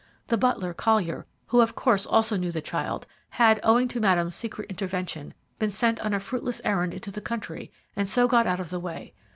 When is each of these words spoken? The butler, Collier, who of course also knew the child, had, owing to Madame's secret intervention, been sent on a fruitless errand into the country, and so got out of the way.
The 0.29 0.37
butler, 0.37 0.73
Collier, 0.73 1.27
who 1.49 1.61
of 1.61 1.75
course 1.75 2.07
also 2.07 2.35
knew 2.35 2.49
the 2.51 2.59
child, 2.59 3.05
had, 3.37 3.59
owing 3.61 3.87
to 3.89 3.99
Madame's 3.99 4.33
secret 4.33 4.67
intervention, 4.67 5.35
been 5.59 5.69
sent 5.69 5.99
on 6.01 6.11
a 6.11 6.19
fruitless 6.19 6.59
errand 6.63 6.95
into 6.95 7.11
the 7.11 7.21
country, 7.21 7.71
and 7.95 8.09
so 8.09 8.27
got 8.27 8.47
out 8.47 8.59
of 8.59 8.71
the 8.71 8.79
way. 8.79 9.13